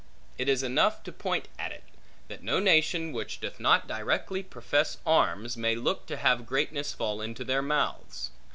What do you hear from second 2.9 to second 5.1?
which doth not directly profess